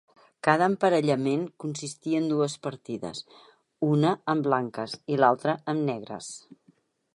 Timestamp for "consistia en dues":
1.63-2.55